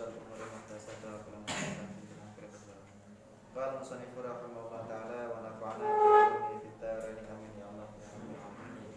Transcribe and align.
Asyarul 0.00 0.16
umuri 0.16 0.48
muhtasabah 0.48 1.12
wa 1.12 1.20
kullu 1.28 1.44
muhtasabatin 1.44 2.08
fil 2.08 2.24
akhirati 2.24 2.56
wa 2.64 2.80
Qala 3.52 3.84
musannif 3.84 4.16
rahimahullah 4.16 4.80
taala 4.88 5.28
wa 5.28 5.44
nafa'ana 5.44 5.84
bi 5.84 5.92
ilmihi 5.92 6.56
fid 6.64 6.80
dharain 6.80 7.20
amin 7.28 7.52
ya 7.60 7.68
Allah 7.68 7.84
ya 7.84 8.08
rabbal 8.08 8.40
alamin. 8.40 8.96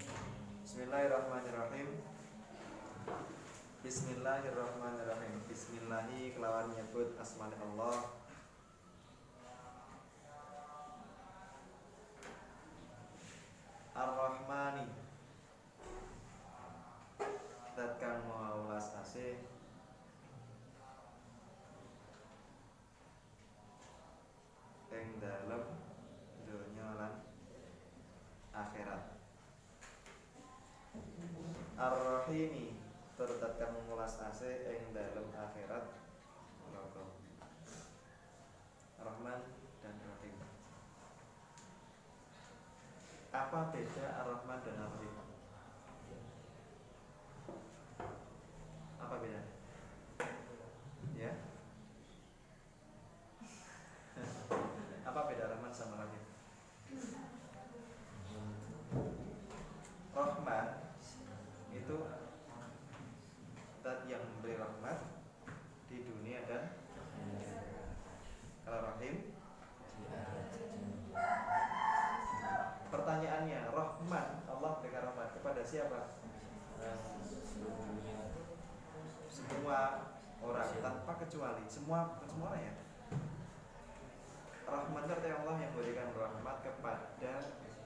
Bismillahirrahmanirrahim. 0.64 1.92
Bismillahirrahmanirrahim. 3.84 5.44
Bismillahi. 5.52 6.32
Ar-Rahmani 13.92 14.88
Dat 17.76 17.92
kang 18.00 18.24
mau 18.32 18.64
welas 18.72 18.88
asih 19.04 19.36
ing 24.94 25.18
dalem 25.18 25.64
dunya 26.46 26.90
lan 26.96 27.14
akhirat. 28.70 29.02
Ar-Rahimi 31.76 32.78
tur 33.20 33.30
dat 33.42 33.60
kang 33.60 33.76
welas 33.90 34.16
asih 34.24 34.56
ing 34.72 34.96
dalem 34.96 35.28
akhirat. 35.36 36.04
Rahman 39.04 39.42
dan 39.84 39.96
Rahim. 40.00 40.36
Apa 43.36 43.60
beda 43.76 44.06
Ar-Rahman 44.24 44.60
dan 44.64 44.80
Ar-Rahim? 44.80 45.14
Apa 49.04 49.16
bedanya? 49.20 49.44
Ya? 51.20 51.32
Apa 55.04 55.20
beda 55.28 55.52
Rahman 55.52 55.74
sama 55.76 56.00
Rahim? 56.00 56.24
Rahman 60.14 60.66
itu 61.76 61.98
zat 63.84 64.08
yang 64.08 64.24
memberi 64.24 64.56
rahmat 64.56 64.98
di 65.92 66.06
dunia 66.08 66.48
dan 66.48 66.64
kalau 68.64 68.80
Rahim 68.96 69.34
Pertanyaannya, 72.94 73.74
Rahman 73.74 74.30
Allah 74.46 74.70
memberikan 74.78 75.10
rahmat 75.10 75.34
kepada 75.34 75.66
siapa? 75.66 76.14
Semua 79.34 80.14
orang 80.46 80.70
tanpa 80.78 81.18
kecuali, 81.26 81.66
semua 81.84 82.16
bukan 82.16 82.28
semua 82.32 82.56
ya. 82.56 82.72
Rahman 84.64 85.04
itu 85.04 85.12
artinya 85.20 85.36
Allah 85.44 85.56
yang 85.60 85.72
memberikan 85.76 86.16
rahmat 86.16 86.58
kepada 86.64 87.34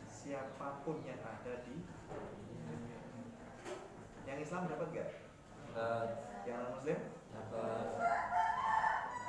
siapa 0.05 0.85
pun 0.85 1.01
yang 1.01 1.17
ada 1.25 1.65
di 1.65 1.81
dunia. 2.61 3.01
Yang 4.29 4.37
Islam 4.45 4.69
dapat 4.69 4.87
gak? 4.93 5.09
Yang 6.45 6.57
non 6.61 6.71
Muslim? 6.77 6.99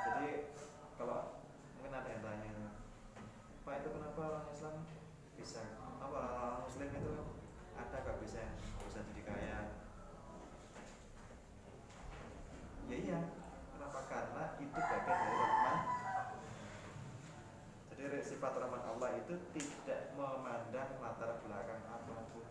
Jadi 0.05 0.29
kalau 1.01 1.41
mungkin 1.73 1.93
ada 1.97 2.09
yang 2.13 2.21
tanya, 2.21 2.53
Pak 3.65 3.73
itu 3.81 3.89
kenapa 3.89 4.21
orang 4.21 4.53
Islam 4.53 4.85
bisa 5.33 5.65
apa 5.97 6.21
orang 6.45 6.61
Muslim 6.61 6.93
itu 6.93 7.13
ada 7.73 8.05
gak 8.05 8.21
bisa 8.21 8.53
bisa 8.85 9.01
jadi 9.01 9.21
kaya? 9.25 9.57
Ya 12.89 12.97
iya, 12.97 13.19
kenapa? 13.77 14.01
Karena 14.09 14.43
itu 14.57 14.73
bagian 14.73 15.17
dari 15.21 15.37
rahman. 15.37 15.77
Jadi 17.99 18.17
sifat 18.25 18.57
rahman 18.57 18.81
Allah 18.81 19.09
itu 19.21 19.37
tidak 19.53 20.17
memandang 20.17 20.97
latar 20.97 21.37
belakang 21.45 21.85
apa 21.85 22.15
pun. 22.33 22.47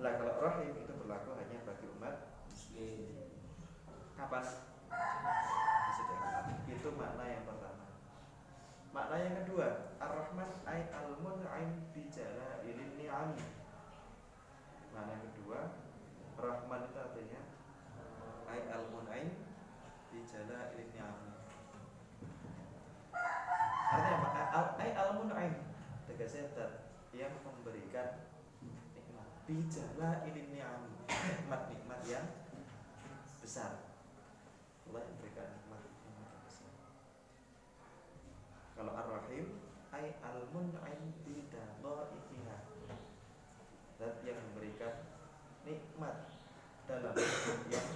Lah 0.00 0.12
kalau 0.16 0.40
rahim 0.40 0.72
itu 0.72 0.92
berlaku 0.96 1.36
hanya 1.36 1.60
bagi 1.68 1.86
umat 2.00 2.32
muslim. 2.48 3.36
Sudah 4.26 4.58
Itu 6.66 6.88
makna 6.98 7.24
yang 7.30 7.46
pertama. 7.46 7.86
Makna 8.90 9.16
yang 9.22 9.36
kedua, 9.46 9.94
Ar-Rahman 10.02 10.50
ay 10.66 10.90
al-mun'im 10.90 11.70
bi 11.94 12.10
jalailin 12.10 12.98
ni'am. 12.98 13.38
Makna 14.90 15.10
yang 15.14 15.24
kedua, 15.30 15.78
Rahman 16.34 16.90
itu 16.90 16.98
artinya 16.98 17.40
ay 18.50 18.66
al-mun'im 18.66 19.28
bi 20.10 20.18
jalailin 20.26 20.90
ni'am. 20.90 21.16
Artinya 23.86 24.16
apa? 24.18 24.28
Al 24.50 24.66
ay 24.82 24.90
al-mun'im 24.90 25.54
tegasnya 26.10 26.50
zat 26.50 26.90
yang 27.14 27.30
memberikan 27.46 28.26
nikmat 28.98 29.28
bi 29.46 29.62
jalailin 29.70 30.50
ni'am. 30.50 30.82
Nikmat-nikmat 31.06 32.00
yang 32.10 32.26
besar. 33.38 33.86
Allah 34.86 35.02
yang 35.02 35.18
memberikan 35.18 35.46
nikmat 35.50 35.82
nikmat 35.82 36.30
yang 36.30 36.42
besar. 36.46 36.70
Kalau 38.78 38.85
Ar-Rahim 38.96 39.60
ay 39.92 40.16
al-mun'im 40.24 41.12
bidadaifiha. 41.20 42.56
Zat 44.00 44.24
yang 44.24 44.40
memberikan 44.40 45.04
nikmat 45.68 46.32
dalam 46.88 47.12
yang 47.68 47.88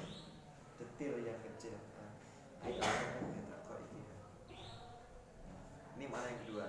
detil 0.76 1.14
yang 1.24 1.40
kecil. 1.40 1.72
Ay 2.60 2.76
al-mun'im 2.76 3.48
bidadaifiha. 3.48 4.16
Ini 5.96 6.04
mana 6.04 6.26
yang 6.28 6.40
kedua. 6.44 6.66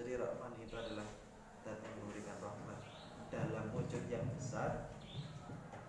Jadi 0.00 0.16
Rahman 0.16 0.56
itu 0.64 0.72
adalah 0.72 1.08
zat 1.60 1.84
yang 1.84 1.96
memberikan 2.00 2.40
rahmat 2.40 2.80
dalam 3.28 3.76
wujud 3.76 4.08
yang 4.08 4.24
besar, 4.40 4.88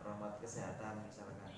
rahmat 0.03 0.43
kesehatan 0.43 1.07
misalkan. 1.07 1.55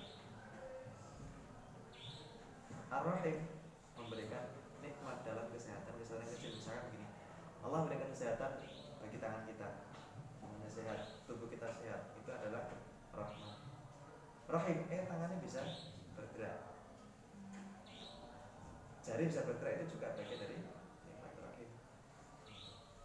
Ar-Rahim 2.92 3.50
memberikan 3.98 4.62
nikmat 4.82 5.24
dalam 5.24 5.46
kesehatan 5.48 5.94
kesehatan 6.02 6.26
kecil 6.28 6.52
misalkan 6.52 6.84
begini 6.90 7.08
Allah 7.72 7.88
memberikan 7.88 8.12
kesehatan 8.12 8.52
bagi 9.00 9.16
tangan 9.16 9.48
kita. 9.48 9.80
Tangannya 10.44 10.68
sehat 10.68 11.24
tubuh 11.24 11.48
kita 11.48 11.72
sehat. 11.72 12.12
Itu 12.20 12.28
adalah 12.28 12.68
rahmat. 13.16 13.64
Rahim 14.44 14.84
eh 14.92 15.08
tangannya 15.08 15.40
bisa 15.40 15.64
bergerak. 16.12 16.68
Jari 19.00 19.24
bisa 19.24 19.48
bergerak 19.48 19.80
itu 19.80 19.96
juga 19.96 20.12
bagian 20.20 20.44
dari 20.44 20.60
nikmat 20.60 21.32
rahim. 21.40 21.70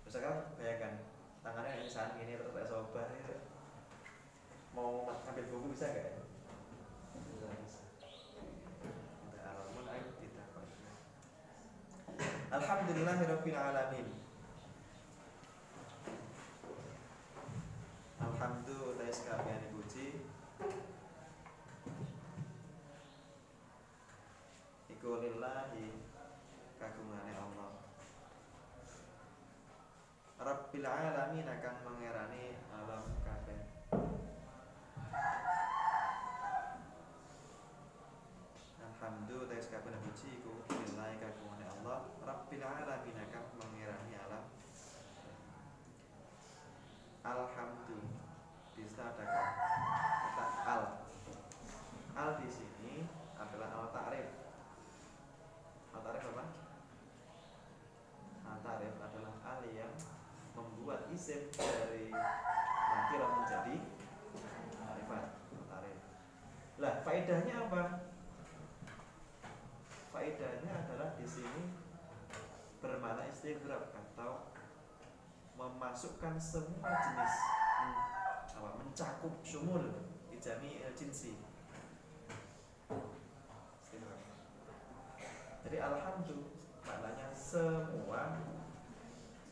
Misalkan 0.04 0.52
bayangkan 0.60 1.00
tangannya 1.48 1.88
saat 1.88 2.20
ini 2.20 2.36
terus 2.36 2.52
kayak 2.52 2.68
sobar 2.68 3.08
ya. 3.08 3.40
mau 4.76 5.08
ambil 5.08 5.48
buku 5.48 5.80
bisa 5.80 5.96
ya? 5.96 6.28
bisa 7.16 7.48
bisa. 7.64 7.88
Alamun 9.48 9.88
aib 9.96 10.12
Alhamdulillahirabbil 18.48 18.72
alamin. 18.72 18.88
Alhamdulillah 19.04 19.12
sekalian 19.12 19.60
dipuji. 19.60 20.08
Iku 24.88 25.10
lillahi 25.20 25.92
kagungane 26.80 27.34
Allah. 27.36 27.72
Rabbil 30.40 30.88
alamin 30.88 31.44
akan 31.44 31.76
mengerani 31.92 32.56
alam 32.72 33.04
kabeh. 33.28 33.60
Iku 40.40 40.64
lillahi 40.72 41.20
kagungane 41.20 41.68
Allah. 41.68 42.00
Rabbil 42.24 42.64
alamin 42.64 43.18
akan 43.28 43.44
mengerani 43.60 44.16
alam 44.24 44.44
Alhamdulillah 47.28 47.87
ada 49.08 49.24
kata 50.36 50.46
al 50.68 50.84
al 52.18 52.32
di 52.44 52.50
sini 52.52 53.08
adalah 53.40 53.70
al 53.72 53.88
ta'rif. 53.96 54.28
Al 55.96 56.02
ta'rif 56.04 56.24
apa? 56.28 56.46
Al 58.52 58.58
ta'rif 58.60 58.96
adalah 59.00 59.34
al 59.48 59.62
yang 59.72 59.96
membuat 60.60 61.08
isim 61.16 61.48
dari 61.56 62.12
nakirah 62.12 63.30
menjadi 63.40 63.76
ma'rifat. 64.84 65.26
Ta'rif. 65.72 65.98
Lah, 66.84 66.94
faedahnya 67.08 67.56
apa? 67.70 68.12
Faedahnya 70.12 70.72
adalah 70.84 71.16
di 71.16 71.28
sini 71.30 71.64
bermakna 72.84 73.32
istighraq 73.32 73.96
atau 73.96 74.52
memasukkan 75.56 76.36
semua 76.38 76.92
jenis 77.02 77.36
apa 78.58 78.70
mencakup 78.82 79.34
sumul 79.46 79.86
ijami 80.34 80.82
jinsi 80.98 81.38
jadi 85.62 85.78
alhamdulillah 85.84 86.52
maknanya 86.84 87.28
semua 87.38 88.42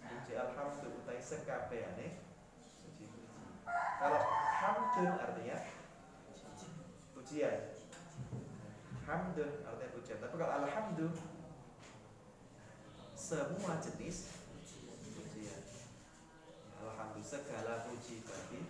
puji 0.02 0.34
alhamdulillah 0.34 1.00
utai 1.06 1.22
sekabehane 1.22 2.26
puji 2.82 3.06
kalau 4.02 4.22
hamdun 4.66 5.14
artinya 5.16 5.58
pujian. 7.26 7.58
Hamdun 9.10 9.52
artinya 9.66 9.90
pujian. 9.98 10.18
Tapi 10.22 10.36
kalau 10.38 10.54
alhamdulillah 10.62 11.26
semua 13.18 13.82
jenis 13.82 14.30
pujian. 15.18 15.62
Alhamdulillah 16.78 17.26
segala 17.26 17.74
puji 17.90 18.22
bagi 18.22 18.62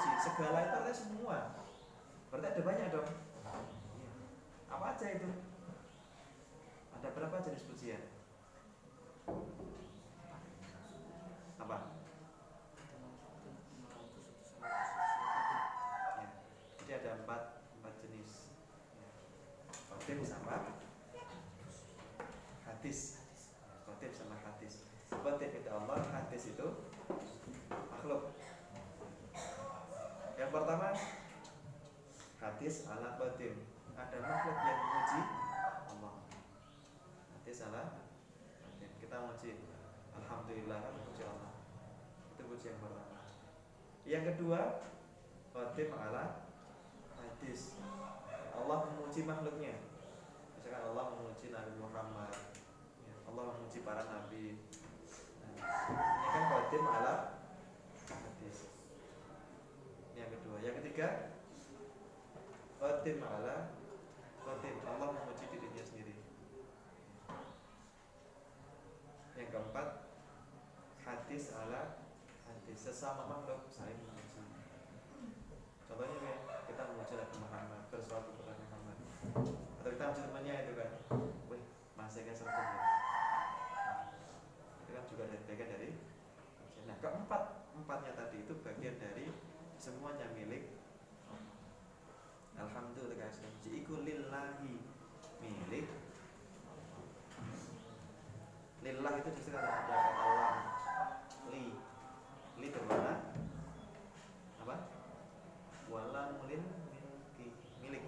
puji 0.00 0.16
segala 0.16 0.64
itu 0.64 0.72
artinya 0.80 0.96
semua. 0.96 1.38
Berarti 2.32 2.46
ada 2.48 2.62
banyak 2.64 2.86
dong. 2.88 3.08
Apa 4.72 4.96
aja 4.96 5.06
itu? 5.12 5.28
Ada 6.96 7.08
berapa 7.12 7.44
jenis 7.44 7.68
pujian? 7.68 8.00
Apa? 11.60 11.76
Ya. 14.64 16.28
jadi 16.80 16.92
ada 17.04 17.10
empat 17.20 17.60
empat 17.76 17.94
jenis. 18.00 18.56
Ya. 19.84 20.24
sama 20.24 20.64
hadis. 22.64 23.20
Khotib 23.84 24.12
sama 24.16 24.40
hadis. 24.48 24.88
Khotib 25.12 25.52
itu 25.52 25.68
Allah 25.68 26.00
hadis 26.08 26.56
itu 26.56 26.66
makhluk 27.68 28.32
yang 30.40 30.48
pertama 30.48 30.96
hadis 32.40 32.88
ala 32.88 33.20
batin. 33.20 33.60
Ada 33.92 34.16
makhluk 34.24 34.56
yang 34.64 34.78
memuji 34.80 35.20
Allah. 35.92 36.14
Hadis 37.36 37.60
ala 37.68 38.00
batin. 38.64 38.90
Kita 38.96 39.20
memuji 39.20 39.60
Alhamdulillah 40.16 40.78
kan 40.80 40.92
memuji 40.96 41.22
Allah. 41.28 41.52
Itu 42.32 42.48
puji 42.48 42.72
yang 42.72 42.80
pertama. 42.80 43.20
Yang 44.08 44.24
kedua 44.32 44.60
batin 45.52 45.88
ala 45.92 46.48
hadis. 47.20 47.76
Allah 48.56 48.78
memuji 48.88 49.20
makhluknya. 49.28 49.76
Misalkan 50.56 50.88
Allah 50.88 51.04
memuji 51.20 51.52
Nabi 51.52 51.72
Muhammad. 51.76 52.32
Ya, 53.04 53.14
Allah 53.28 53.44
memuji 53.60 53.84
para 53.84 54.08
nabi. 54.08 54.56
Nah, 55.44 55.52
ini 55.52 56.28
kan 56.32 56.44
batin 56.48 56.84
ala 56.88 57.14
hadis 58.08 58.70
yang 60.20 60.30
kedua 60.36 60.56
yang 60.60 60.76
ketiga 61.00 61.32
Qadim 62.76 63.24
ala 63.24 63.72
Qadim 64.44 64.76
Allah 64.84 65.08
memuji 65.16 65.48
dirinya 65.48 65.80
sendiri. 65.80 66.12
Yang 69.32 69.48
keempat 69.48 69.88
Hadis 71.00 71.56
ala 71.56 72.04
Hadis 72.44 72.76
sesama 72.84 73.24
makhluk 73.32 73.64
saling 73.72 73.96
memuji. 73.96 74.44
Contohnya 75.88 76.20
kayak 76.20 76.40
kita 76.68 76.82
memuji 76.92 77.12
Nabi 77.16 77.36
Muhammad 77.48 77.80
Bersuatu 77.88 78.36
kepada 78.36 78.60
Muhammad. 78.60 78.96
Atau 79.80 79.88
kita 79.96 80.04
memuji 80.04 80.22
temannya 80.28 80.54
itu 80.68 80.72
kan 80.76 80.90
Wih 81.48 81.64
masih 81.96 82.28
kan 82.28 82.36
serta 82.36 82.60
ya 82.60 82.76
Itu 84.84 84.90
kan 84.92 85.04
juga 85.08 85.24
dari 85.32 85.44
bagian 85.48 85.68
dari 85.72 85.88
Nah 86.84 86.96
keempat 87.00 87.42
Empatnya 87.72 88.12
tadi 88.12 88.44
itu 88.44 88.52
bagian 88.60 89.00
dari 89.00 89.32
Semuanya 89.80 90.28
milik 90.36 90.80
Alhamdulillah 92.60 93.16
kasih 93.24 93.72
Iku 93.72 94.04
lillahi 94.04 94.76
milik 95.40 95.88
Lillah 98.84 99.12
itu 99.16 99.30
di 99.32 99.40
situ 99.40 99.56
ada 99.56 99.70
ada 99.84 99.96
kata 99.96 100.28
lam 100.36 100.56
Li 101.48 101.64
Li 102.60 102.68
bermana 102.68 103.14
Apa? 104.60 104.76
Walam 105.88 106.44
lil 106.52 106.60
milki 106.60 107.48
Milik 107.80 108.04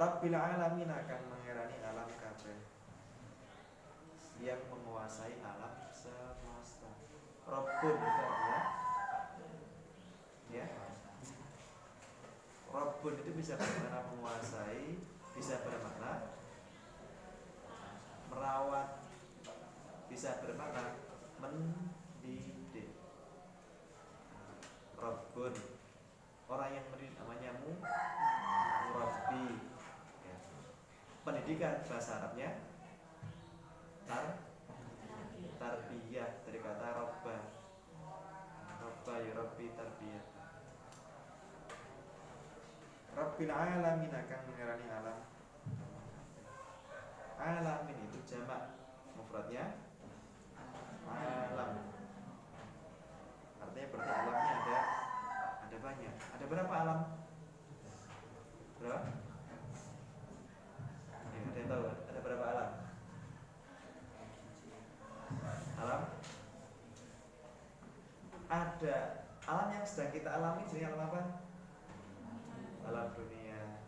Rabbil 0.00 0.32
alamin 0.32 0.88
akan 0.88 1.20
mengherani 1.28 1.76
alam 1.84 2.08
kabeh. 2.08 2.56
Yang 4.40 4.64
menguasai 4.72 5.36
alam 5.44 5.76
semesta. 5.92 6.88
Rabbun 7.44 7.94
itu 8.00 8.22
artinya 8.24 8.60
Ya. 10.50 10.66
Rabbun 12.72 13.14
itu 13.22 13.30
bisa 13.38 13.54
bermakna 13.54 14.02
menguasai, 14.10 14.98
bisa 15.38 15.62
bermakna? 15.62 16.34
Merawat, 18.32 19.04
bisa 20.10 20.42
bermakna 20.42 20.98
mendidik. 21.38 22.96
Rabbun 24.98 25.54
orang 26.50 26.70
yang 26.74 26.86
mendidik 26.90 27.14
namanya 27.14 27.50
mu 27.62 27.78
murabbi. 28.90 29.46
Ya. 30.26 30.36
Pendidikan 31.50 31.82
bahasa 31.82 32.22
Arabnya 32.22 32.62
tar 34.06 34.38
tarbiyah 35.58 36.46
dari 36.46 36.62
kata 36.62 36.94
robba. 36.94 37.36
Robba 38.78 39.14
yurabbi 39.18 39.66
tarbiyah. 39.74 40.24
Rabbil 43.18 43.50
alamin 43.50 44.14
akan 44.14 44.40
mengerani 44.46 44.86
alam 44.94 45.18
Alamin 47.42 47.98
itu 47.98 48.22
jamak 48.22 48.70
Mufradnya 49.18 49.74
Alam 51.10 51.82
Artinya 53.58 53.86
berarti 53.90 54.10
alamnya 54.14 54.54
ada 54.54 54.78
Ada 55.66 55.76
banyak 55.82 56.14
Ada 56.14 56.44
berapa 56.46 56.74
alam? 56.78 57.00
Berapa? 58.78 59.29
Tahu? 61.70 61.86
Ada 61.86 62.18
berapa 62.26 62.44
alam? 62.50 62.70
Alam? 65.78 66.02
Ada 68.50 68.96
Alam 69.46 69.68
yang 69.78 69.86
sedang 69.86 70.10
kita 70.10 70.30
alami 70.34 70.66
jadi 70.66 70.90
alam 70.90 71.06
apa? 71.06 71.22
alam 72.90 73.06
dunia. 73.14 73.78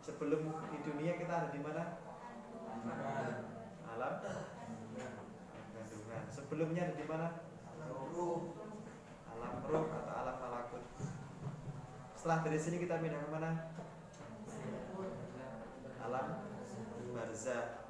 Sebelum 0.00 0.48
di 0.72 0.78
dunia 0.80 1.12
kita 1.20 1.28
ada 1.28 1.48
di 1.52 1.60
mana? 1.60 2.00
Alam 3.84 4.12
kandungan. 5.76 6.24
Sebelumnya 6.32 6.88
ada 6.88 6.96
di 6.96 7.04
mana? 7.04 7.28
Alam 9.36 9.52
roh 9.68 9.84
atau 9.92 10.14
alam 10.24 10.36
malakut. 10.40 10.84
Setelah 12.16 12.38
dari 12.48 12.56
sini 12.56 12.80
kita 12.80 12.96
pindah 12.96 13.20
ke 13.20 13.28
mana? 13.28 13.50
Alam 16.00 16.45
جزاء 17.32 17.85